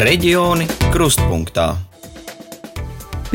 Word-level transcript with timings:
Reģioni 0.00 0.64
krustpunktā. 0.94 1.74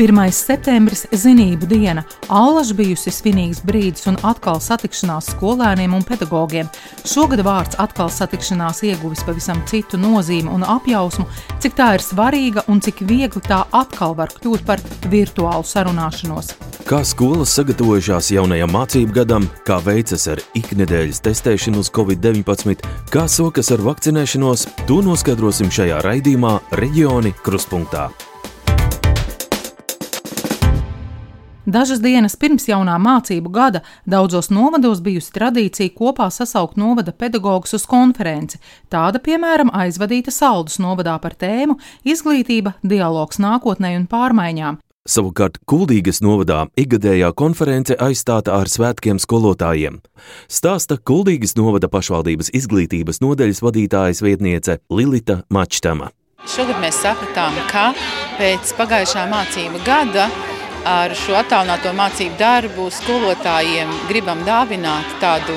1. 0.02 0.32
septembris- 0.34 1.04
zinību 1.24 1.68
diena. 1.70 2.02
Allaž 2.26 2.72
bijusi 2.74 3.12
svinīgs 3.14 3.60
brīdis 3.62 4.08
un 4.10 4.18
atkal 4.26 4.58
satikšanās 4.58 5.30
skolēniem 5.36 5.94
un 5.94 6.02
pedagogiem. 6.02 6.66
Šogad 7.06 7.44
vārds 7.46 7.78
atkal 7.78 8.10
satikšanās 8.10 8.82
ieguvis 8.82 9.22
pavisam 9.22 9.62
citu 9.70 9.94
nozīmi 9.96 10.50
un 10.50 10.66
apjausmu, 10.66 11.28
cik 11.60 11.76
tā 11.78 11.92
ir 11.94 12.02
svarīga 12.02 12.66
un 12.66 12.80
cik 12.80 13.06
viegli 13.06 13.42
tā 13.46 13.62
atkal 13.70 14.16
var 14.16 14.34
kļūt 14.34 14.66
par 14.66 14.82
virtuālu 15.06 15.62
sarunāšanos. 15.62 16.50
Kā 16.86 17.00
skolas 17.02 17.50
sagatavojušās 17.56 18.28
jaunajam 18.30 18.70
mācību 18.70 19.14
gadam, 19.16 19.48
kā 19.66 19.80
veicas 19.82 20.28
ar 20.30 20.38
iknedēļas 20.54 21.18
testēšanu 21.24 21.80
uz 21.82 21.90
covid-19, 21.90 22.84
kā 23.10 23.24
sokas 23.26 23.72
ar 23.74 23.82
vakcinēšanos, 23.82 24.62
to 24.86 25.00
noskaidrosim 25.02 25.66
šajā 25.66 25.98
raidījumā 26.06 26.52
Reģioni 26.78 27.34
Kruspunkta. 27.42 28.04
Dažas 31.66 31.98
dienas 31.98 32.38
pirms 32.38 32.68
jaunā 32.70 32.94
mācību 33.02 33.50
gada 33.50 33.82
daudzos 34.06 34.52
novados 34.54 35.02
bijusi 35.02 35.34
tradīcija 35.34 35.90
kopā 35.98 36.30
sasaukt 36.30 36.78
novada 36.78 37.10
pedagogus 37.10 37.74
uz 37.74 37.90
konferenci. 37.90 38.62
Tāda, 38.86 39.18
piemēram, 39.18 39.74
aizvadīta 39.74 40.30
Saldus 40.30 40.78
novadā 40.78 41.18
par 41.18 41.34
tēmu 41.34 41.80
Izglītība, 42.06 42.78
dialogs 42.86 43.42
nākotnē 43.42 43.96
un 43.98 44.06
pārmaiņām. 44.06 44.85
Savukārt 45.06 45.60
Kuldīgas 45.70 46.18
novadā 46.18 46.64
ikgadējā 46.74 47.28
konference 47.38 47.94
aizstāta 48.02 48.56
ar 48.58 48.66
svētkiem 48.66 49.20
skolotājiem. 49.22 50.00
Stāsta 50.50 50.98
Kuldīgas 50.98 51.54
novada 51.54 51.86
pašvaldības 51.86 52.50
izglītības 52.58 53.22
nodeļas 53.22 53.62
vadītājas 53.62 54.22
vietniece 54.26 54.80
Lilita 54.90 55.44
Mačtama. 55.46 56.10
Šogad 56.50 56.82
mēs 56.82 56.98
sapratām, 57.02 57.54
ka 57.70 57.92
pēc 58.40 58.74
pagājušā 58.78 59.28
mācību 59.30 59.84
gada 59.86 60.26
ar 60.86 61.14
šo 61.18 61.38
attālināto 61.38 61.94
mācību 61.94 62.38
darbu 62.42 62.90
skolotājiem 62.98 63.94
gribam 64.10 64.42
dāvināt 64.46 65.16
tādu 65.22 65.54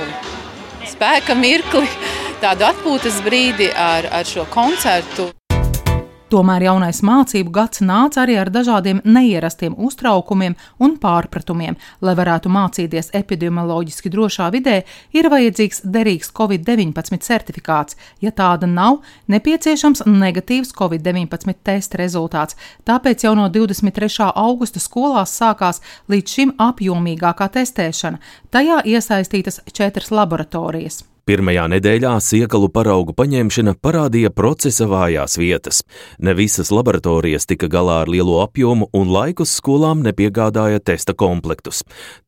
spēka 0.89 1.33
mirkli, 1.37 1.89
tādu 2.41 2.69
atpūtas 2.69 3.17
brīdi 3.25 3.73
ar, 3.73 4.09
ar 4.13 4.29
šo 4.29 4.45
koncertu. 4.53 5.31
Tomēr 6.29 6.61
jaunais 6.67 6.99
mācību 7.01 7.49
gads 7.49 7.81
nāca 7.81 8.21
arī 8.21 8.35
ar 8.37 8.51
dažādiem 8.53 8.99
neierastiem 9.01 9.73
uztraukumiem 9.81 10.53
un 10.77 10.93
pārpratumiem. 11.01 11.77
Lai 12.05 12.13
varētu 12.19 12.51
mācīties 12.53 13.09
epidemioloģiski 13.17 14.11
drošā 14.13 14.51
vidē, 14.53 14.83
ir 15.09 15.29
vajadzīgs 15.33 15.81
derīgs 15.89 16.29
COVID-19 16.37 17.25
certifikāts. 17.25 17.97
Ja 18.21 18.29
tāda 18.29 18.69
nav, 18.69 19.01
nepieciešams 19.25 20.05
negatīvs 20.05 20.75
COVID-19 20.77 21.57
testa 21.65 21.97
rezultāts. 21.97 22.59
Tāpēc 22.85 23.25
jau 23.25 23.33
no 23.33 23.49
23. 23.49 24.29
augusta 24.29 24.79
skolās 24.83 25.33
sākās 25.33 25.81
līdz 26.13 26.35
šim 26.37 26.57
apjomīgākā 26.61 27.49
testēšana. 27.57 28.21
Tajā 28.53 28.83
iesaistītas 28.85 29.63
četras 29.73 30.13
laboratorijas. 30.13 31.07
Pirmajā 31.29 31.67
nedēļā 31.69 32.15
siekalu 32.25 32.71
paraugu 32.73 33.13
paņemšana 33.13 33.75
parādīja 33.85 34.31
procesa 34.33 34.87
vājās 34.89 35.35
vietas. 35.37 35.83
Ne 36.17 36.33
visas 36.33 36.71
laboratorijas 36.73 37.45
tika 37.45 37.69
galā 37.69 37.99
ar 38.01 38.09
lielo 38.09 38.39
apjomu 38.41 38.87
un 38.97 39.11
laikus 39.13 39.53
skolām 39.59 40.01
nepiegādāja 40.07 40.81
testa 40.81 41.13
komplektus. 41.13 41.83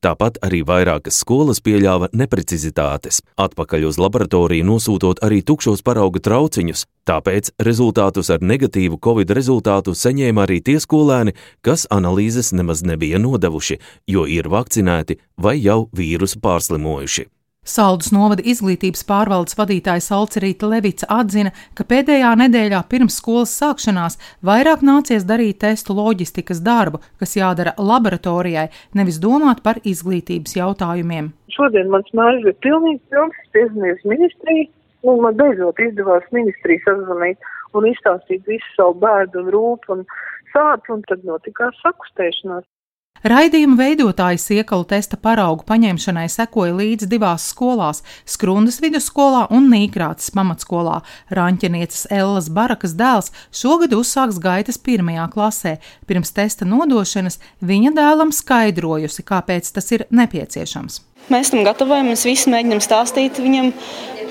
Tāpat 0.06 0.38
arī 0.46 0.62
vairākas 0.70 1.18
skolas 1.24 1.64
pieļāva 1.66 2.12
neprecizitātes, 2.14 3.24
atpakaļ 3.42 3.90
uz 3.90 3.98
laboratoriju 4.06 4.70
nosūtot 4.70 5.26
arī 5.26 5.42
tukšos 5.50 5.82
parauga 5.82 6.22
trauciņus. 6.22 6.86
Tāpēc 7.10 7.56
rezultātus 7.58 8.30
ar 8.30 8.46
negatīvu 8.46 9.02
covid 9.02 9.34
rezultātu 9.34 9.98
saņēma 9.98 10.46
arī 10.46 10.62
tie 10.62 10.78
skolēni, 10.78 11.34
kas 11.66 11.90
analīzes 11.90 12.54
nemaz 12.54 12.86
nebija 12.86 13.18
nodevuši, 13.18 13.81
jo 14.06 14.30
ir 14.30 14.54
vakcinēti 14.54 15.24
vai 15.42 15.58
jau 15.58 15.88
vīrusu 15.90 16.46
pārslimojuši. 16.46 17.31
Saldus 17.62 18.08
novada 18.10 18.42
izglītības 18.42 19.04
pārvaldes 19.06 19.54
vadītājs 19.54 20.08
Alcerīta 20.16 20.66
Levica 20.66 21.06
atzina, 21.14 21.52
ka 21.78 21.86
pēdējā 21.86 22.32
nedēļā 22.40 22.80
pirms 22.90 23.20
skolas 23.22 23.54
sākšanās 23.54 24.18
vairāk 24.50 24.82
nācies 24.82 25.28
darīt 25.30 25.60
testu 25.62 25.94
loģistikas 25.94 26.64
darbu, 26.66 27.04
kas 27.22 27.36
jādara 27.38 27.76
laboratorijai, 27.78 28.72
nevis 28.98 29.22
domāt 29.22 29.62
par 29.62 29.78
izglītības 29.86 30.58
jautājumiem. 30.58 31.30
Šodien 31.54 31.94
mans 31.94 32.10
mājas 32.18 32.42
bija 32.48 32.58
pilnīgi 32.66 33.00
pilns, 33.14 33.38
piezvanījis 33.54 34.10
ministriju, 34.10 34.68
un 35.06 35.22
man 35.28 35.38
beidzot 35.38 35.86
izdevās 35.86 36.26
ministriju 36.34 36.82
sazvanīt 36.88 37.50
un 37.78 37.92
izstāstīt 37.94 38.42
visu 38.50 38.74
savu 38.74 38.98
bēdu 39.06 39.46
un 39.46 39.54
rūpu 39.54 40.00
un 40.00 40.06
sāpju, 40.56 40.98
un 40.98 41.06
tad 41.14 41.30
notikās 41.30 41.78
sakustēšanās. 41.86 42.66
Raidījuma 43.22 43.76
veidotāji 43.78 44.40
siekalu 44.42 44.82
testa 44.90 45.14
paraugu 45.14 45.62
paņemšanai 45.68 46.24
sekoja 46.34 46.74
līdzi 46.74 47.06
divās 47.12 47.44
skolās- 47.52 48.02
Skrundas 48.34 48.80
vidusskolā 48.82 49.44
un 49.54 49.70
Nīkrātas 49.70 50.32
pamatskolā. 50.34 51.04
Rāņķenieces 51.30 52.08
Ellas 52.10 52.50
Barakas 52.50 52.96
dēls 52.98 53.30
šogad 53.54 53.94
uzsāks 53.94 54.42
gaitas 54.42 54.81
pirmajā 54.81 55.30
klasē. 55.30 55.78
Pirms 56.08 56.34
testa 56.34 56.66
nodošanas 56.66 57.38
viņa 57.62 57.94
dēlam 57.94 58.34
skaidrojusi, 58.34 59.22
kāpēc 59.22 59.72
tas 59.72 59.92
ir 59.92 60.08
nepieciešams. 60.10 61.11
Mēs 61.30 61.52
tam 61.54 61.62
gatavojamies, 61.64 62.26
visi 62.26 62.50
mēģinām 62.52 62.82
stāstīt 62.84 63.38
viņam, 63.40 63.70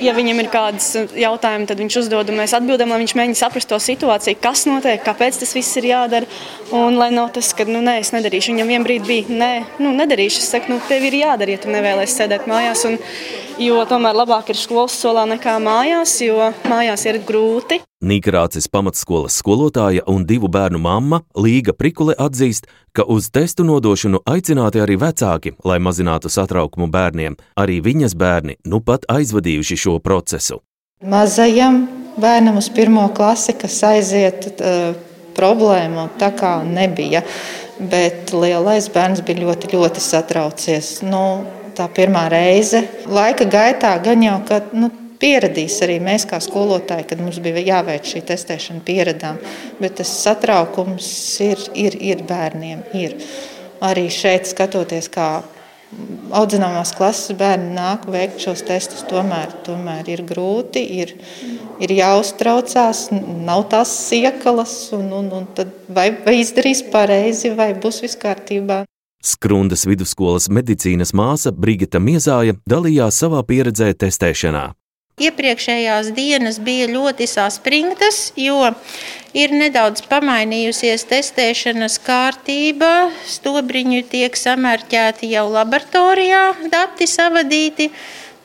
ja 0.02 0.14
viņam 0.16 0.40
ir 0.42 0.48
kādas 0.52 0.88
jautājumi, 1.16 1.68
tad 1.70 1.80
viņš 1.80 1.98
uzdod, 2.02 2.32
un 2.32 2.40
mēs 2.40 2.54
atbildam, 2.56 2.92
lai 2.92 3.00
viņš 3.02 3.14
mēģina 3.16 3.38
saprast 3.38 3.70
to 3.70 3.78
situāciju, 3.80 4.40
kas 4.42 4.66
notiek, 4.68 5.02
kāpēc 5.04 5.40
tas 5.40 5.54
viss 5.56 5.78
ir 5.80 5.90
jādara. 5.92 6.28
Un 6.76 6.98
lai 7.00 7.10
nav 7.14 7.30
tas, 7.36 7.52
ka, 7.56 7.66
nu, 7.68 7.82
nē, 7.84 7.98
es 8.02 8.12
nedarīšu. 8.16 8.54
Viņam 8.54 8.72
vienā 8.74 8.86
brīdī 8.86 9.06
bija, 9.08 9.38
nē, 9.42 9.52
nu, 9.82 9.94
nedarīšu. 9.96 10.42
Es 10.42 10.50
saku, 10.54 10.74
nu, 10.74 10.80
tev 10.88 11.06
ir 11.08 11.20
jādara, 11.22 11.56
ja 11.56 11.62
tu 11.62 11.72
nevēlies 11.72 12.16
sēdēt 12.16 12.48
mājās. 12.50 12.86
Un, 12.90 12.98
jo 13.60 13.84
tomēr 13.90 14.18
labāk 14.22 14.52
ir 14.52 14.60
skolas 14.60 14.98
solā 15.00 15.26
nekā 15.36 15.58
mājās, 15.62 16.18
jo 16.26 16.52
mājās 16.70 17.06
ir 17.10 17.22
grūti. 17.26 17.82
Nīkrācis 18.00 18.64
pamatskolas 18.72 19.34
skolotāja 19.42 20.00
un 20.08 20.22
divu 20.24 20.48
bērnu 20.48 20.78
mamma 20.80 21.18
Līga 21.36 21.74
Prikule 21.76 22.14
atzīst, 22.16 22.64
ka 22.96 23.04
uz 23.04 23.26
testu 23.28 23.66
nodošanu 23.68 24.22
aicināti 24.24 24.80
arī 24.80 24.96
vecāki, 25.02 25.52
lai 25.68 25.76
mazinātu 25.84 26.32
satraukumu 26.32 26.88
bērniem. 26.88 27.36
Arī 27.60 27.82
viņas 27.84 28.14
bērni 28.16 28.56
nu 28.64 28.80
pat 28.80 29.04
aizvadījuši 29.12 29.76
šo 29.82 29.98
procesu. 30.00 30.62
Mazajam 31.04 31.82
bērnam 32.16 32.56
uz 32.62 32.70
pirmo 32.72 33.04
klasi, 33.12 33.52
kas 33.60 33.76
aiziet, 33.90 34.48
uh, 34.64 34.96
problēmu 35.36 36.08
tā 36.16 36.32
kā 36.32 36.54
nebija. 36.64 37.20
Bet 37.80 38.32
lielais 38.32 38.88
bērns 38.92 39.20
bija 39.28 39.44
ļoti, 39.44 39.74
ļoti 39.76 40.00
satraucies. 40.00 41.02
Nu, 41.04 41.44
tā 41.76 41.84
pirmā 41.92 42.30
reize. 42.32 42.80
Laika 43.12 43.44
gaitā 43.44 43.92
gan 44.00 44.24
jau, 44.24 44.40
ka 44.48 44.62
nu, 44.72 44.88
pieradīs 45.20 45.78
arī 45.84 46.00
mēs, 46.02 46.26
kā 46.28 46.40
skolotāji, 46.42 47.06
kad 47.12 47.22
mums 47.22 47.38
bija 47.44 47.62
jāveic 47.62 48.08
šī 48.08 48.24
testēšana, 48.30 48.84
pieradām. 48.86 49.40
Bet 49.80 49.98
tas 50.00 50.12
satraukums 50.24 51.08
ir, 51.44 51.62
ir, 51.78 51.96
ir 52.12 52.26
bērniem. 52.28 52.84
Ir. 52.96 53.16
Arī 53.80 54.08
šeit 54.12 54.48
skatoties, 54.50 55.08
kā 55.12 55.30
audzināmās 56.36 56.92
klases 56.94 57.34
bērni 57.38 57.72
nāk 57.74 58.04
veikt 58.10 58.44
šos 58.44 58.62
testus, 58.66 59.02
tomēr, 59.10 59.50
tomēr 59.66 60.06
ir 60.12 60.22
grūti, 60.28 60.82
ir, 61.02 61.14
ir 61.82 61.94
jāuztraucās, 61.96 63.08
nav 63.46 63.66
tās 63.72 63.94
siekalas, 64.06 64.76
un, 64.96 65.10
un, 65.16 65.32
un 65.40 65.48
vai, 65.88 66.10
vai 66.24 66.38
izdarīs 66.42 66.84
pareizi, 66.92 67.54
vai 67.56 67.72
būs 67.74 68.02
viss 68.04 68.20
kārtībā. 68.20 68.84
Skrundas 69.20 69.82
vidusskolas 69.84 70.48
medicīnas 70.48 71.10
māsa 71.12 71.52
Brigita 71.52 72.00
Miezāja 72.00 72.54
dalījās 72.70 73.18
savā 73.20 73.42
pieredzē 73.44 73.90
testēšanā. 73.92 74.70
Iepriekšējās 75.20 76.14
dienas 76.16 76.56
bija 76.64 76.86
ļoti 76.88 77.26
saspringtas, 77.28 78.30
jo 78.40 78.70
ir 79.36 79.52
nedaudz 79.52 80.00
pamainījusies 80.08 81.04
testēšanas 81.10 81.98
kārtība. 82.06 83.10
Stobriņi 83.28 84.00
tiek 84.08 84.38
samērķēti 84.38 85.28
jau 85.34 85.44
laboratorijā, 85.52 86.44
dati 86.72 87.08
savadīti. 87.10 87.90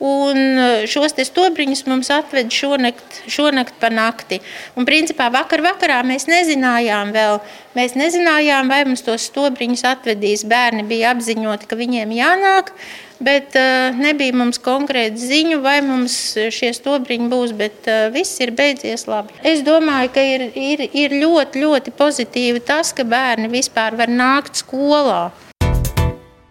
Un 0.04 0.60
šos 0.84 1.14
stobriņus 1.24 1.86
mums 1.88 2.10
atveda 2.12 2.52
šonakt, 2.52 3.22
šonakt 3.32 3.78
pa 3.80 3.88
nakti. 3.88 4.42
Un, 4.76 4.84
principā, 4.84 5.30
vakar 5.32 5.62
vakarā 5.64 6.02
mēs 6.04 6.28
nezinājām 6.28 7.14
vēl, 7.16 7.40
mēs 7.78 7.96
nezinājām, 7.96 8.68
vai 8.68 8.82
mums 8.84 9.06
tos 9.06 9.24
stobriņus 9.30 9.86
atvedīs. 9.88 10.44
Bērni 10.44 10.84
bija 10.84 11.14
apziņoti, 11.16 11.70
ka 11.70 11.80
viņiem 11.80 12.12
jānāk 12.18 12.74
bet 13.18 13.56
uh, 13.56 13.96
nebija 13.96 14.34
mums 14.36 14.58
konkrēti 14.62 15.20
ziņu, 15.30 15.60
vai 15.64 15.78
mums 15.84 16.36
šie 16.52 16.72
stobriņi 16.76 17.30
būs, 17.32 17.54
bet 17.56 17.88
uh, 17.88 18.06
viss 18.14 18.40
ir 18.44 18.52
beidzies 18.56 19.06
labi. 19.08 19.34
Es 19.46 19.64
domāju, 19.66 20.12
ka 20.14 20.24
ir, 20.24 20.48
ir, 20.52 20.84
ir 20.92 21.16
ļoti, 21.22 21.64
ļoti 21.64 21.96
pozitīvi 21.96 22.64
tas, 22.66 22.92
ka 22.96 23.06
bērni 23.08 23.50
vispār 23.52 23.96
var 23.98 24.12
nākt 24.12 24.60
skolā. 24.60 25.30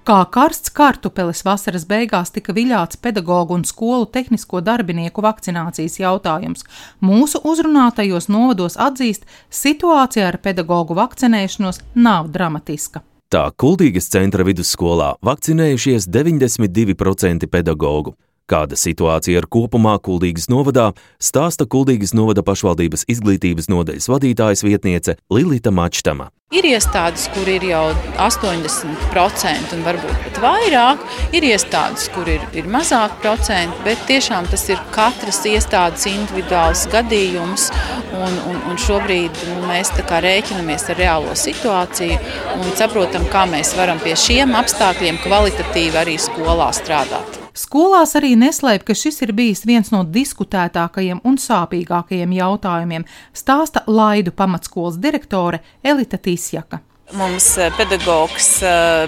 Kā 0.05 0.19
karsts 0.29 0.69
kartupelis 0.69 1.39
vasaras 1.41 1.87
beigās 1.89 2.29
tika 2.29 2.53
viļāts 2.53 2.99
pedagoģu 3.01 3.55
un 3.55 3.63
skolu 3.65 4.05
tehnisko 4.05 4.59
darbinieku 4.61 5.23
vakcinācijas 5.25 5.95
jautājums. 5.97 6.61
Mūsu 7.01 7.41
uzrunātajos 7.41 8.29
novados 8.29 8.77
atzīst, 8.77 9.25
situācija 9.49 10.27
ar 10.29 10.37
pedagoģu 10.45 10.99
vakcinēšanos 10.99 11.81
nav 11.97 12.29
dramatiska. 12.35 13.01
Tā 13.33 13.47
Kuldīgas 13.57 14.11
centra 14.13 14.45
vidusskolā 14.45 15.15
vakcinējušies 15.25 16.05
92% 16.13 17.49
pedagoģu. 17.49 18.13
Kāda 18.45 18.77
situācija 18.77 19.41
ir 19.41 19.49
kopumā 19.49 19.95
Kuldīgas 20.05 20.51
novadā, 20.53 20.91
stāsta 21.17 21.65
Kuldīgas 21.65 22.13
novada 22.13 22.45
pašvaldības 22.45 23.07
izglītības 23.09 23.73
nodaļas 23.73 24.11
vadītājas 24.13 24.61
vietniece 24.69 25.17
Lilita 25.33 25.73
Mačtama. 25.73 26.29
Ir 26.55 26.67
iestādes, 26.69 27.25
kur 27.35 27.49
ir 27.51 27.65
jau 27.67 27.83
80% 28.21 29.73
un 29.75 29.83
varbūt 29.83 30.19
pat 30.23 30.39
vairāk, 30.43 31.01
ir 31.35 31.47
iestādes, 31.49 32.07
kur 32.15 32.29
ir, 32.31 32.43
ir 32.55 32.69
mazāk 32.71 33.17
procenti, 33.23 33.81
bet 33.83 34.05
tiešām 34.07 34.47
tas 34.51 34.63
ir 34.71 34.79
katras 34.95 35.41
iestādes 35.49 36.07
individuāls 36.11 36.85
gadījums. 36.93 37.69
Un, 38.15 38.37
un, 38.49 38.59
un 38.71 38.79
šobrīd 38.79 39.45
nu, 39.49 39.61
mēs 39.67 39.91
rēķinamies 40.25 40.89
ar 40.93 41.01
reālo 41.01 41.35
situāciju 41.35 42.19
un 42.55 42.75
saprotam, 42.79 43.27
kā 43.31 43.43
mēs 43.51 43.75
varam 43.75 43.99
pie 44.03 44.15
šiem 44.15 44.55
apstākļiem 44.55 45.19
kvalitatīvi 45.25 46.05
arī 46.05 46.19
skolā 46.21 46.71
strādāt. 46.77 47.44
Skolās 47.55 48.11
arī 48.19 48.33
neslēp, 48.35 48.83
ka 48.83 48.93
šis 48.97 49.21
ir 49.23 49.31
bijis 49.35 49.63
viens 49.63 49.87
no 49.93 50.01
diskutētākajiem 50.03 51.21
un 51.23 51.37
sāpīgākajiem 51.39 52.33
jautājumiem, 52.35 53.05
stāsta 53.31 53.85
Laidu 53.87 54.33
pamatskolas 54.35 54.97
direktore 54.99 55.61
Elita 55.79 56.19
Tīsjaka. 56.19 56.81
Mums 57.15 57.51
eh, 57.61 57.69
pedagogs 57.77 58.47
uh, 58.65 59.05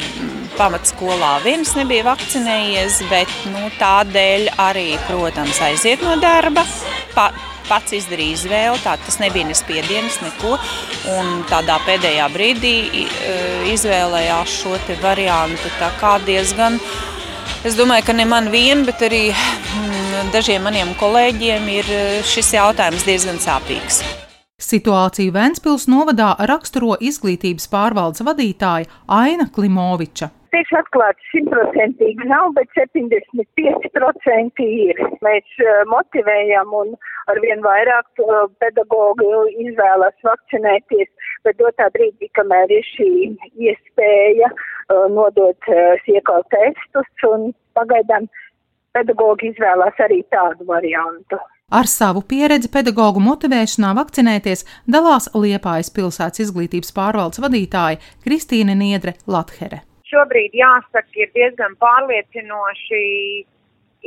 pamatskolā 0.55 1.39
viens 1.43 1.73
nebija 1.75 2.05
vakcinējies, 2.05 3.01
bet 3.09 3.33
nu, 3.51 3.65
tādēļ 3.81 4.51
arī, 4.61 4.91
protams, 5.09 5.59
aiziet 5.65 6.05
no 6.05 6.15
darba. 6.21 6.63
Pa, 7.17 7.31
pats 7.67 7.97
izdarīja 7.97 8.37
izvēli, 8.37 8.83
tā, 8.85 8.95
tas 9.01 9.17
nebija 9.19 9.49
ne 9.49 9.57
spiediens, 9.57 10.21
neko. 10.23 10.55
Un 11.17 11.43
tādā 11.49 11.81
pēdējā 11.89 12.29
brīdī 12.31 12.77
uh, 12.85 13.67
izvēlējās 13.73 14.57
šo 14.61 14.77
variantu. 15.01 15.75
Tā 15.81 15.91
kā 15.99 16.15
diezgan 16.29 16.77
uh, 16.77 17.16
Es 17.67 17.75
domāju, 17.75 18.05
ka 18.07 18.13
ne 18.15 18.23
man 18.23 18.45
vien, 18.47 18.85
bet 18.87 19.01
arī 19.03 19.25
mm, 19.27 20.29
dažiem 20.31 20.63
maniem 20.63 20.93
kolēģiem 20.95 21.65
ir 21.73 21.89
eh, 21.91 22.05
šis 22.23 22.53
jautājums 22.55 23.03
diezgan 23.03 23.41
sāpīgs. 23.43 23.97
Situāciju 24.63 25.33
Vēncpils 25.35 25.89
novadā 25.91 26.29
raksturo 26.47 26.95
izglītības 27.03 27.67
pārvaldes 27.73 28.23
vadītāja 28.23 28.87
Aina 29.11 29.49
Klimoviča. 29.51 30.29
Tieši 30.57 30.73
atklāti 30.73 31.21
simtprocentīgi 31.29 32.25
nav, 32.25 32.47
bet 32.55 32.71
75% 32.73 34.63
ir. 34.65 35.01
Mēs 35.21 35.57
uh, 35.61 35.83
motivējam 35.91 36.71
un 36.73 36.95
arvien 37.29 37.59
vairāk 37.61 38.23
uh, 38.23 38.47
pedagogi 38.57 39.27
izvēlas 39.67 40.15
vakcinēties, 40.25 41.11
bet 41.45 41.59
dotā 41.61 41.91
brīdī, 41.93 42.31
kamēr 42.39 42.73
ir 42.73 42.87
šī 42.87 43.09
iespēja 43.67 44.49
uh, 44.49 45.05
nodot 45.13 45.69
siekal 46.07 46.41
testus 46.49 47.27
un 47.29 47.51
pagaidām 47.77 48.25
pedagogi 48.97 49.51
izvēlās 49.51 50.01
arī 50.07 50.23
tādu 50.33 50.65
variantu. 50.71 51.37
Ar 51.69 51.85
savu 51.91 52.23
pieredzi 52.25 52.71
pedagoģu 52.73 53.21
motivēšanā 53.27 53.93
vakcinēties 53.99 54.65
dalās 54.89 55.29
Liepājas 55.37 55.93
pilsētas 55.93 56.47
izglītības 56.47 56.95
pārvaldes 56.97 57.43
vadītāja 57.45 58.01
Kristīne 58.25 58.73
Niedre 58.79 59.13
Lathere 59.29 59.83
šobrīd 60.11 60.55
jāsaka, 60.57 61.13
ir 61.19 61.31
diezgan 61.35 61.77
pārliecinoši. 61.83 63.03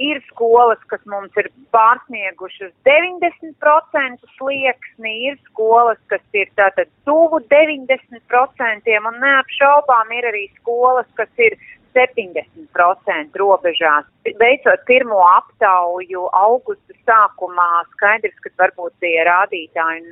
Ir 0.00 0.20
skolas, 0.28 0.78
kas 0.88 1.00
mums 1.10 1.34
ir 1.36 1.48
pārsniegušas 1.74 2.70
90% 2.86 4.28
slieksni, 4.36 5.14
ir 5.28 5.34
skolas, 5.48 5.98
kas 6.08 6.22
ir 6.32 6.46
tātad 6.56 6.88
tuvu 7.08 7.42
90%, 7.50 8.94
un 9.10 9.18
neapšaubām 9.24 10.14
ir 10.14 10.28
arī 10.30 10.46
skolas, 10.60 11.10
kas 11.18 11.42
ir 11.42 11.58
70% 11.98 13.42
robežās. 13.42 14.06
Veicot 14.40 14.86
pirmo 14.86 15.18
aptauju 15.26 16.28
augusta 16.38 16.96
sākumā, 17.02 17.70
skaidrs, 17.96 18.38
ka 18.44 18.54
varbūt 18.62 18.94
tie 19.02 19.16
rādītāji 19.26 20.04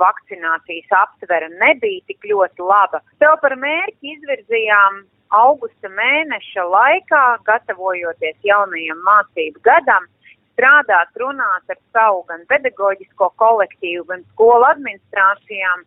vakcinācijas 0.00 0.96
aptvere 1.02 1.48
nebija 1.58 2.04
tik 2.10 2.26
ļoti 2.30 2.66
laba. 2.66 3.02
Sev 3.22 3.36
par 3.42 3.56
mērķi 3.60 4.14
izvirzījām 4.16 5.02
augusta 5.34 5.90
mēneša 5.92 6.64
laikā, 6.72 7.24
gatavojoties 7.48 8.38
jaunajam 8.48 9.02
mācību 9.06 9.60
gadam, 9.66 10.08
strādāt, 10.54 11.12
runāt 11.20 11.70
ar 11.70 11.78
savu 11.92 12.24
gan 12.30 12.42
pedagoģisko 12.50 13.30
kolektīvu, 13.42 14.06
gan 14.08 14.24
skolu 14.32 14.66
administrācijām, 14.72 15.84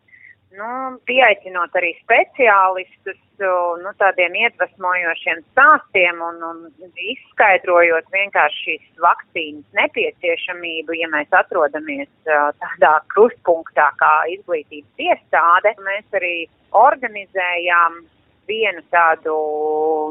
nu, 0.56 0.98
pieaicinot 1.08 1.74
arī 1.78 1.92
speciālistus, 2.00 3.18
nu, 3.82 3.90
tādiem 4.00 4.34
iedvesmojošiem 4.38 5.40
stāstiem 5.52 6.20
un, 6.22 6.38
un 6.46 6.92
izskaidrojot 7.12 8.08
vienkārši 8.14 8.62
šīs 8.66 9.02
vakcīnas 9.02 9.78
nepieciešamību, 9.80 10.96
ja 11.00 11.10
mēs 11.12 11.32
atrodamies 11.42 12.10
tādā 12.26 12.94
krustpunktā 13.14 13.88
kā 14.02 14.12
izglītības 14.36 15.06
iestāde. 15.08 15.74
Mēs 15.88 16.20
arī 16.20 16.36
organizējām 16.82 18.02
vienu 18.50 18.84
tādu 18.94 19.34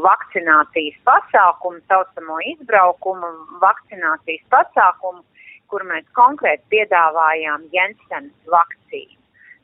vakcinācijas 0.04 1.00
pasākumu, 1.08 1.82
saucamo 1.92 2.42
izbraukumu 2.56 3.32
vakcinācijas 3.64 4.44
pasākumu, 4.54 5.24
kur 5.72 5.88
mēs 5.88 6.06
konkrēti 6.18 6.68
piedāvājām 6.76 7.68
Jensens 7.72 8.36
vakcīnu. 8.52 9.21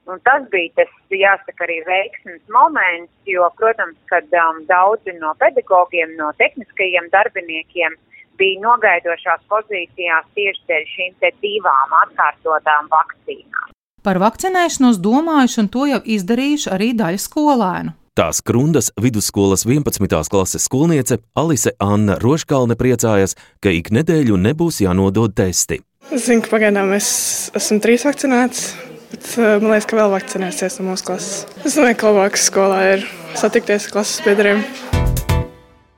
Un 0.08 0.22
tas 0.24 0.46
bija 0.52 0.72
tas, 0.80 0.92
jāsaka, 1.12 1.66
arī 1.66 1.82
veiksmes 1.84 2.40
moments, 2.54 3.12
jo, 3.28 3.44
protams, 3.60 3.98
kad 4.08 4.32
um, 4.40 4.62
daudzi 4.70 5.18
no 5.20 5.34
pedagogiem, 5.42 6.14
no 6.20 6.32
tehniskajiem 6.40 7.10
darbiniekiem 7.12 7.98
bija 8.40 8.62
nogaidošās 8.64 9.44
pozīcijās 9.52 10.30
tieši 10.38 10.64
dēļ 10.72 10.88
šīm 10.94 11.18
te 11.20 11.34
divām 11.44 11.96
atkārtotām 12.06 12.88
vakcīnām. 12.94 13.74
Par 14.08 14.22
vakcinēšanos 14.24 15.02
domājuši 15.04 15.64
un 15.66 15.72
to 15.74 15.88
jau 15.92 16.00
izdarījuši 16.16 16.72
arī 16.72 16.94
daļa 16.96 17.24
skolēnu. 17.28 17.96
Tās 18.18 18.40
Krundas 18.42 18.88
vidusskolas 18.98 19.68
11. 19.68 20.08
klases 20.32 20.64
skolniece 20.66 21.20
Alise 21.38 21.76
Anna 21.84 22.16
Roškalne 22.24 22.80
priecājas, 22.80 23.36
ka 23.62 23.70
ik 23.76 23.92
nedēļu 23.94 24.40
nebūs 24.42 24.80
jānodod 24.82 25.36
testi. 25.38 25.84
Es 26.08 26.26
zinu, 26.26 26.42
ka 26.46 26.56
pagaidām 26.56 26.96
es 26.96 27.10
esmu 27.58 27.84
trīs 27.84 28.08
vakcinēts. 28.08 28.87
Bet, 29.12 29.28
man 29.62 29.72
liekas, 29.72 29.88
ka 29.88 30.00
vēl 30.02 30.12
vakcinēsies 30.12 30.82
no 30.82 30.90
mūsu 30.90 31.08
klases. 31.08 31.46
Es 31.64 31.78
domāju, 31.78 31.98
ka 32.02 32.10
labāk 32.12 32.40
skolā 32.42 32.80
ir 32.98 33.06
satikties 33.40 33.88
ar 33.88 33.94
klases 33.96 34.24
biedriem. 34.26 34.66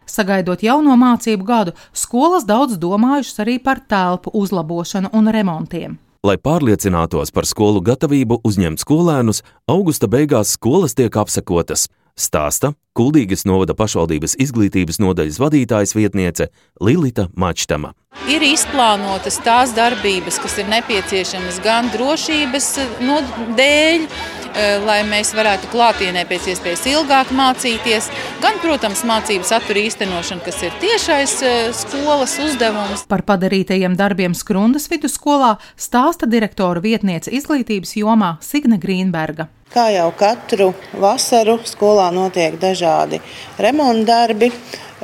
Sagaidot 0.10 0.62
jauno 0.66 0.94
mācību 0.98 1.46
gadu, 1.46 1.74
skolas 1.94 2.46
daudz 2.46 2.78
domājušas 2.82 3.42
arī 3.46 3.58
par 3.64 3.82
telpu 3.82 4.34
uzlabošanu 4.38 5.14
un 5.14 5.30
remontiem. 5.34 5.98
Lai 6.26 6.36
pārliecinātos 6.36 7.32
par 7.32 7.48
skolu 7.48 7.80
gatavību 7.80 8.42
uzņemt 8.44 8.82
skolēnus, 8.84 9.40
augusta 9.72 10.10
beigās 10.12 10.58
skolas 10.58 10.98
tiek 10.98 11.16
apsekotas. 11.16 11.88
Stāsta 12.20 12.74
Kuldīgas 13.00 13.46
novada 13.48 13.72
pašvaldības 13.80 14.34
izglītības 14.44 15.00
nodaļas 15.00 15.38
vadītājas 15.40 15.96
vietniece 15.96 16.50
Lilita 16.84 17.30
Mačtama. 17.40 17.94
Ir 18.28 18.44
izplānotas 18.44 19.40
tās 19.46 19.72
darbības, 19.78 20.42
kas 20.44 20.58
ir 20.60 20.68
nepieciešamas 20.68 21.62
gan 21.64 21.88
drošības 21.94 22.68
no 23.08 23.22
dēļ, 23.56 24.04
eh, 24.04 24.39
lai 24.86 25.00
mēs 25.08 25.32
varētu 25.38 25.70
klātienē 25.74 26.26
pēc 26.30 26.50
iespējas 26.54 26.86
ilgāk 26.92 27.34
mācīties, 27.36 28.10
gan, 28.44 28.58
protams, 28.64 29.04
mācību 29.08 29.48
satura 29.48 29.84
īstenošana, 29.84 30.44
kas 30.46 30.62
ir 30.66 30.76
tiešais 30.82 31.36
eh, 31.46 31.60
skolas 31.76 32.38
uzdevums. 32.44 33.06
Par 33.12 33.24
padarītajiem 33.28 33.98
darbiem 34.00 34.36
Skrundas 34.38 34.90
vidusskolā 34.92 35.56
stāsta 35.80 36.30
direktora 36.30 36.82
vietniece 36.84 37.34
izglītības 37.36 37.96
jomā 38.00 38.36
Signe 38.46 38.80
Grīnberga. 38.82 39.50
Kā 39.70 39.90
jau 39.94 40.10
katru 40.18 40.72
vasaru 40.98 41.60
skolā 41.70 42.10
notiek 42.14 42.58
dažādi 42.58 43.22
remontdarbi. 43.62 44.50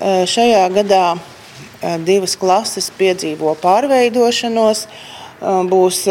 Šajā 0.02 0.64
gadā 0.74 1.04
divas 2.04 2.34
klases 2.40 2.90
piedzīvo 2.98 3.54
pārveidošanos, 3.62 4.88
būs 5.70 6.02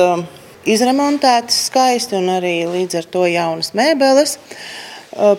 izremontētas 0.68 1.66
skaisti 1.68 2.18
un 2.18 2.30
arī 2.36 2.56
līdz 2.70 3.00
ar 3.00 3.08
to 3.16 3.24
jaunas 3.28 3.72
mēbeles. 3.76 4.38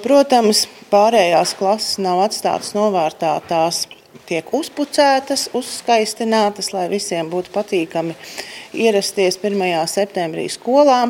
Protams, 0.03 0.65
pārējās 0.91 1.55
klases 1.59 1.99
nav 1.99 2.21
atstātas 2.25 2.71
novārtā, 2.77 3.33
tās 3.49 3.85
tiek 4.29 4.47
uzpucētas, 4.55 5.49
uzskaistinātas, 5.57 6.71
lai 6.73 6.87
visiem 6.91 7.29
būtu 7.31 7.51
patīkami 7.53 8.15
ierasties 8.73 9.39
1. 9.41 9.65
septembrī 9.91 10.47
skolā. 10.51 11.01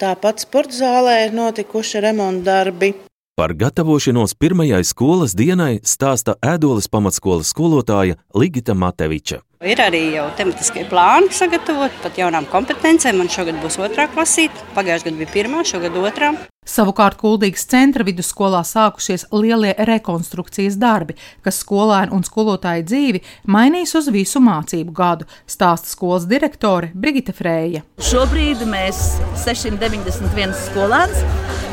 Tāpat 0.00 0.44
sporta 0.44 0.76
zālē 0.76 1.20
ir 1.26 1.36
notikuši 1.36 2.02
remontdarbi. 2.04 2.94
Par 3.36 3.52
gatavošanos 3.52 4.32
pirmajai 4.40 4.78
skolas 4.88 5.34
dienai 5.36 5.74
stāsta 5.84 6.38
ēdolas 6.40 6.86
pamatskolas 6.88 7.50
skolotāja 7.52 8.16
Ligita 8.32 8.72
Mateviča. 8.72 9.42
Ir 9.60 9.82
arī 9.84 10.00
jau 10.14 10.24
tematiskie 10.38 10.86
plāni 10.88 11.28
sagatavoti 11.36 12.00
pat 12.00 12.16
jaunām 12.16 12.48
kompetencēm. 12.48 13.20
Man 13.20 13.28
šogad 13.28 13.60
būs 13.60 13.76
otrā 13.76 14.08
klasīte, 14.14 14.64
pagājušajā 14.72 15.10
gadā 15.10 15.20
bija 15.20 15.34
pirmā, 15.34 15.66
šogad 15.68 16.00
otrā. 16.00 16.32
Savukārt 16.66 17.18
Kuldīgas 17.20 17.66
centra 17.70 18.04
vidusskolā 18.06 18.62
sākušies 18.66 19.28
lielie 19.30 19.72
rekonstrukcijas 19.88 20.78
darbi, 20.82 21.14
kas 21.46 21.60
skolēnu 21.62 22.16
un 22.16 22.26
skolotāju 22.26 22.86
dzīvi 22.90 23.22
mainīs 23.46 23.94
uz 23.98 24.10
visu 24.12 24.42
mācību 24.42 24.94
gadu, 24.96 25.28
stāsta 25.46 25.88
skolas 25.90 26.26
direktore 26.26 26.90
Brigita 26.94 27.34
Frēja. 27.36 27.84
Šobrīd 28.02 28.66
mēs 28.70 29.04
691 29.46 30.56
skolēns, 30.66 31.22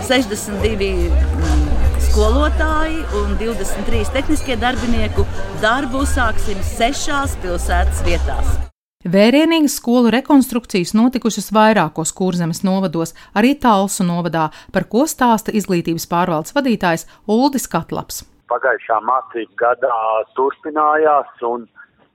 62 0.09 1.73
skolotāji 2.13 2.99
un 3.23 3.33
23 3.39 4.13
tehniskie 4.13 4.59
darbinieku 4.61 5.25
darbu 5.63 6.03
uzsāksim 6.05 6.61
sešās 6.75 7.33
pilsētas 7.41 8.05
vietās. 8.05 8.72
Vērienīgas 9.03 9.73
skolu 9.81 10.13
rekonstrukcijas 10.15 10.93
notikušas 10.95 11.49
vairākos 11.51 12.13
kurzemes 12.15 12.61
novados, 12.63 13.11
arī 13.35 13.51
Talsu 13.59 14.05
novadā, 14.07 14.45
par 14.71 14.85
ko 14.87 15.03
stāsta 15.11 15.51
izglītības 15.51 16.05
pārvaldes 16.07 16.55
vadītājs 16.55 17.03
Uldis 17.27 17.67
Katlaps. 17.67 18.21
Pagājušā 18.47 19.01
mācību 19.03 19.57
gadā 19.59 19.97
turpinājās 20.37 21.43
un, 21.49 21.65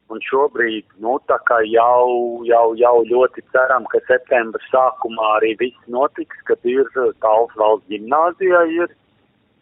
un 0.09 0.23
šobrīd 0.30 0.87
nu, 1.04 1.18
jau, 1.75 2.07
jau, 2.49 2.64
jau 2.80 2.95
ļoti 3.11 3.45
ceram, 3.52 3.85
ka 3.92 4.00
septembra 4.09 4.64
sākumā 4.71 5.35
arī 5.42 5.52
viss 5.61 5.92
notiks, 5.92 6.40
kad 6.49 6.64
ir 6.64 6.88
Talsu 7.21 7.61
valsts 7.61 7.92
gimnāzijā 7.92 8.64
ir 8.78 8.97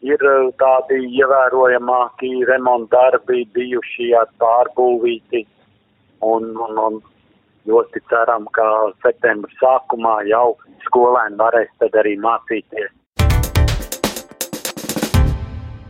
ir 0.06 0.22
tādi 0.62 1.02
ievērojamāki 1.18 2.44
remonta 2.46 3.00
darbi 3.10 3.42
bijuši 3.50 4.12
ar 4.14 4.30
pārbūvīti 4.38 5.42
un, 6.22 6.52
un, 6.54 6.78
un 6.86 7.02
ļoti 7.68 8.04
ceram, 8.10 8.46
ka 8.56 8.68
septembra 9.04 9.50
sākumā 9.62 10.20
jau 10.30 10.54
skolēni 10.86 11.40
varēs 11.40 11.72
tad 11.82 11.98
arī 12.02 12.16
mācīties. 12.20 12.94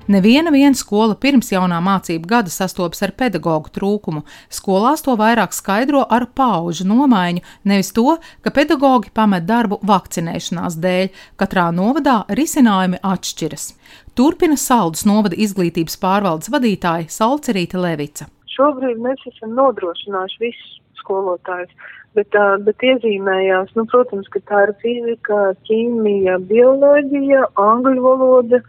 Neviena 0.06 0.52
viena 0.54 0.78
skola 0.78 1.16
pirms 1.18 1.48
jaunā 1.50 1.80
mācību 1.82 2.28
gada 2.30 2.50
sastopas 2.52 3.02
ar 3.02 3.10
pedagoģu 3.18 3.72
trūkumu. 3.74 4.20
Skolās 4.46 5.02
to 5.02 5.16
vairāk 5.18 5.50
skaidro 5.56 6.04
ar 6.06 6.28
pauģu 6.30 6.86
nomaiņu, 6.86 7.42
nevis 7.66 7.90
to, 7.96 8.14
ka 8.42 8.52
pedagoģi 8.54 9.10
pamet 9.10 9.48
darbu 9.48 9.80
vakcinēšanās 9.82 10.78
dēļ. 10.78 11.10
Katrā 11.42 11.66
novadā 11.74 12.20
risinājumi 12.38 13.02
atšķiras. 13.02 13.66
Turpina 14.14 14.54
Saldus 14.54 15.02
novada 15.10 15.34
izglītības 15.34 15.98
pārvaldes 15.98 16.54
vadītāja 16.54 17.10
Salcerīta 17.10 17.82
Levica. 17.82 18.30
Šobrīd 18.56 19.02
mēs 19.04 19.22
esam 19.30 19.54
nodrošinājuši 19.58 20.42
visus 20.42 20.80
skolotājus, 21.00 21.72
bet, 22.16 22.32
uh, 22.34 22.56
bet 22.66 22.82
iezīmējās, 22.82 23.74
nu, 23.78 23.84
protams, 23.92 24.28
ka 24.32 24.42
tā 24.48 24.64
ir 24.66 24.72
fizika, 24.82 25.42
ķīmija, 25.68 26.40
bioloģija, 26.48 27.44
angļu 27.60 28.06
valoda 28.06 28.62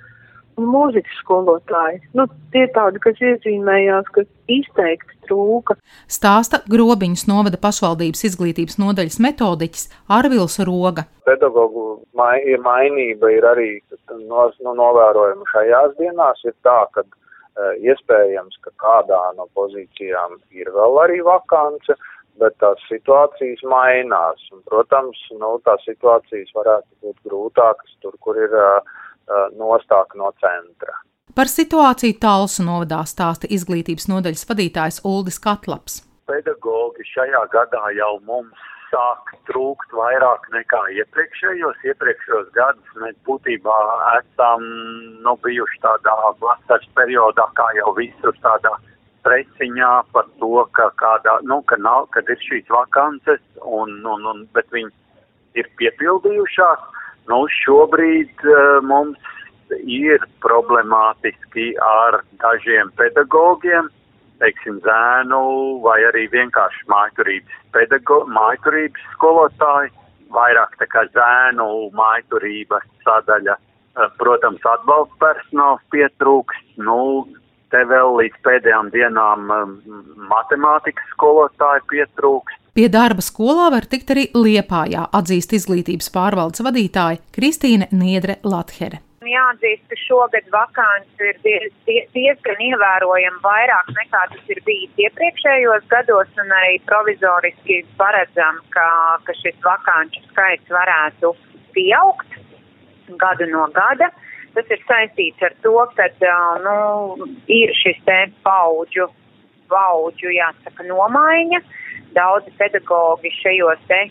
un 0.58 0.70
mūzikas 0.74 1.20
skolotāji. 1.22 2.01
Nu, 2.17 2.25
tie 2.53 2.65
tādi, 2.74 3.01
kas 3.03 3.20
iezīmējās, 3.22 4.10
ka 4.15 4.25
izteikti 4.51 5.17
trūka. 5.27 5.77
Stāsta 6.12 6.63
Grobiņas 6.72 7.27
novada 7.29 7.60
pašvaldības 7.62 8.25
izglītības 8.32 8.79
nodaļas 8.82 9.20
metodiķis 9.24 9.88
Arvils 10.17 10.58
Roga. 10.67 11.06
Pedagogu 11.27 11.86
mai, 12.17 12.39
mainība 12.63 13.32
ir 13.36 13.46
arī 13.46 13.70
no, 14.25 14.48
no 14.65 14.75
novērojama 14.82 15.48
šajās 15.53 15.96
dienās. 16.00 16.44
Ir 16.48 16.56
tā, 16.65 16.79
ka 16.96 17.06
iespējams, 17.82 18.60
ka 18.62 18.72
kādā 18.84 19.24
no 19.38 19.48
pozīcijām 19.58 20.38
ir 20.54 20.70
vēl 20.76 21.02
arī 21.04 21.24
vakance, 21.26 21.96
bet 22.38 22.54
tās 22.62 22.82
situācijas 22.92 23.64
mainās. 23.66 24.44
Un, 24.54 24.62
protams, 24.70 25.18
nu, 25.42 25.56
tās 25.66 25.82
situācijas 25.90 26.54
varētu 26.56 26.90
būt 27.02 27.22
grūtākas 27.26 27.98
tur, 28.04 28.14
kur 28.22 28.38
ir 28.38 28.54
uh, 28.54 28.98
Uh, 29.28 29.50
nostāk 29.60 30.14
no 30.16 30.30
centra. 30.40 30.94
Par 31.36 31.50
situāciju 31.52 32.16
Talsu 32.24 32.64
novadā 32.64 33.02
stāsta 33.04 33.50
izglītības 33.52 34.06
nodaļas 34.08 34.46
vadītājs 34.48 35.00
Uldis 35.04 35.36
Katlaps. 35.44 35.98
Pedagogi 36.32 37.04
šajā 37.10 37.42
gadā 37.52 37.82
jau 37.98 38.14
mums 38.24 38.62
sāk 38.91 39.32
trūkt 39.50 39.94
vairāk 39.96 40.48
nekā 40.53 40.82
iepriekšējos. 41.01 41.79
Iepriekšējos 41.91 42.51
gadus 42.58 43.00
mēs 43.03 43.15
būtībā 43.27 43.77
esam 44.17 44.65
nu, 45.25 45.36
bijuši 45.44 45.82
tādā 45.86 46.15
vasaras 46.44 46.88
periodā, 47.00 47.48
kā 47.60 47.67
jau 47.79 47.94
visur 47.98 48.36
tādā 48.44 48.75
presiņā 49.27 49.94
par 50.15 50.27
to, 50.39 50.53
ka, 50.77 50.89
kādā, 51.01 51.39
nu, 51.44 51.60
ka 51.67 51.79
nav, 51.84 52.08
kad 52.15 52.29
ir 52.32 52.39
šīs 52.48 52.70
vakances, 52.72 53.44
un, 53.63 54.00
un, 54.08 54.27
un, 54.32 54.46
bet 54.56 54.70
viņi 54.75 54.94
ir 55.60 55.67
piepildījušās. 55.82 56.86
Nu, 57.27 57.41
šobrīd 57.51 58.46
uh, 58.48 58.79
mums 58.88 59.20
ir 59.84 60.24
problemātiski 60.44 61.74
ar 61.84 62.22
dažiem 62.39 62.94
pedagogiem, 63.00 63.89
teiksim, 64.41 64.82
zēnu 64.86 65.41
vai 65.86 66.00
arī 66.10 66.27
vienkārši 66.34 66.86
mājturības, 66.91 67.62
pedago, 67.75 68.22
mājturības 68.34 69.08
skolotāji, 69.15 69.94
vairāk 70.34 70.75
tā 70.82 70.89
kā 70.91 71.06
zēnu 71.15 71.89
mājturības 71.98 72.88
sadaļa. 73.08 73.58
Uh, 73.98 74.12
protams, 74.22 74.62
atbalsta 74.62 75.17
personāls 75.24 75.82
pietrūks, 75.89 76.60
nu, 76.86 77.25
te 77.74 77.82
vēl 77.89 78.13
līdz 78.20 78.38
pēdējām 78.46 78.91
dienām 78.94 79.50
um, 79.56 79.74
matemātikas 80.29 81.08
skolotāji 81.15 81.82
pietrūks. 81.91 82.60
Pie 82.77 82.91
darba 82.94 83.25
skolā 83.25 83.72
var 83.74 83.88
tikt 83.89 84.13
arī 84.13 84.27
Liepājā, 84.38 85.08
atzīst 85.17 85.56
izglītības 85.58 86.12
pārvaldes 86.13 86.62
vadītāja 86.62 87.24
Kristīne 87.34 87.89
Niedre 87.89 88.38
Lathere. 88.46 89.01
Jāatzīst, 89.27 89.84
ka 89.91 89.98
šogad 90.00 90.48
vakants 90.53 91.24
ir 91.24 91.38
diez, 91.43 91.72
diez, 91.88 92.07
diezgan 92.15 92.62
ievērojami 92.69 93.41
vairāk 93.43 93.91
nekā 93.98 94.24
tas 94.34 94.51
ir 94.53 94.62
bijis 94.67 95.01
iepriekšējos 95.03 95.88
gados, 95.91 96.31
un 96.43 96.53
arī 96.60 96.77
provizoriski 96.88 97.81
paredzam, 98.00 98.62
ka, 98.75 98.88
ka 99.27 99.36
šis 99.41 99.57
vakanču 99.65 100.24
skaits 100.29 100.72
varētu 100.72 101.34
pieaugt 101.75 102.38
gadu 103.22 103.50
no 103.51 103.67
gada. 103.75 104.12
Tas 104.55 104.72
ir 104.74 104.81
saistīts 104.88 105.43
ar 105.46 105.53
to, 105.62 105.75
ka 105.98 106.07
nu, 106.63 107.27
ir 107.51 107.74
šis 107.77 108.00
te 108.07 108.19
paudžu, 108.48 109.10
paudžu 109.69 110.31
jāsaka, 110.34 110.88
nomaiņa. 110.88 111.62
Daudzi 112.15 112.53
pedagogi 112.57 113.29
šajos 113.43 113.84
te 113.89 114.07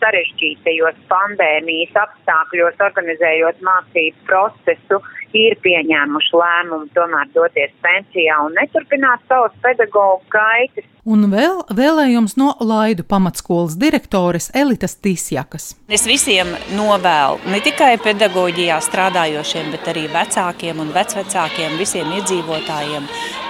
sarežģītajos 0.00 0.98
pandēmijas 1.10 1.96
apstākļos, 2.02 2.80
organizējot 2.88 3.64
mācību 3.64 4.28
procesu, 4.28 5.00
ir 5.36 5.56
pieņēmuši 5.62 6.38
lēmumu 6.40 6.88
tomēr 6.94 7.28
doties 7.34 7.72
pensijā 7.84 8.38
un 8.44 8.56
neturpināt 8.58 9.22
savas 9.30 9.54
pedagoģu 9.62 10.26
gaitas. 10.32 10.86
Un 11.10 11.30
vēl 11.32 11.62
vēlējums 11.74 12.36
no 12.40 12.52
Laidu 12.60 13.06
pamatskolas 13.08 13.76
direktores 13.80 14.50
Elitas 14.54 14.96
Tisjakas. 15.00 15.72
Es 15.88 16.04
visiem 16.08 16.50
novēlu, 16.76 17.40
ne 17.50 17.60
tikai 17.64 17.94
pedagoģijā 18.04 18.78
strādājošiem, 18.84 19.70
bet 19.74 19.90
arī 19.94 20.06
vecākiem 20.12 20.82
un 20.82 20.92
vecvecākiem, 20.94 21.78
visiem 21.80 22.10
iedzīvotājiem. 22.20 23.08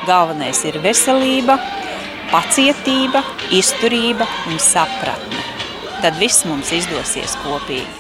Galvenais 0.09 0.65
ir 0.71 0.81
veselība, 0.85 1.59
pacietība, 2.31 3.25
izturība 3.57 4.29
un 4.51 4.61
sapratne. 4.63 5.50
Tad 6.01 6.17
viss 6.17 6.47
mums 6.49 6.71
izdosies 6.73 7.35
kopīgi. 7.43 8.00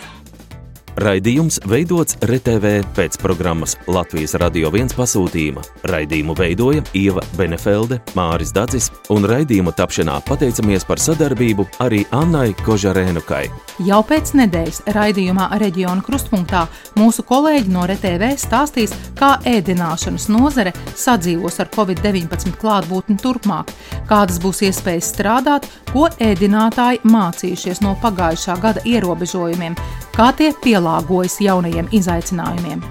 Raidījums 0.98 1.60
veidots 1.70 2.16
RTV 2.26 2.70
pēc 2.96 3.14
programmas 3.22 3.76
Latvijas 3.86 4.34
Radio 4.42 4.72
1 4.74 4.96
pasūtījuma. 4.98 5.62
Raidījumu 5.86 6.34
veidoja 6.34 6.82
Ieva 6.98 7.22
Benefelde, 7.38 8.00
Māris 8.18 8.50
Dadzis, 8.50 8.88
un 9.14 9.22
raidījumu 9.30 9.70
tapšanā 9.78 10.16
pateicamies 10.26 10.86
par 10.88 10.98
sadarbību 10.98 11.68
arī 11.84 12.02
Annai 12.16 12.50
Kožarēnukai. 12.66 13.44
Jau 13.86 14.00
pēc 14.08 14.34
nedēļas 14.40 14.82
raidījumā 14.96 15.46
Reģiona 15.62 16.02
krustpunktā 16.02 16.64
mūsu 16.98 17.22
kolēģi 17.28 17.70
no 17.70 17.86
RTV 17.86 18.34
stāstīs, 18.42 18.96
kā 19.14 19.36
ēdināšanas 19.46 20.26
nozare 20.34 20.74
sadzīvos 20.98 21.62
ar 21.62 21.70
Covid-19 21.76 22.58
klātbūtni 22.58 23.20
turpmāk, 23.22 23.70
kādas 24.10 24.42
būs 24.42 24.64
iespējas 24.66 25.14
strādāt, 25.14 25.70
ko 25.94 26.10
ēdinātāji 26.18 27.04
mācījušies 27.06 27.84
no 27.86 27.94
pagājušā 28.02 28.58
gada 28.60 28.82
ierobežojumiem, 28.90 29.78
kā 30.20 30.26
tie 30.36 30.50
pielāgojas 30.52 31.38
jaunajiem 31.40 31.86
izaicinājumiem. 31.96 32.82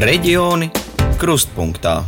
Reģioni 0.00 0.70
krustpunktā. 1.20 1.98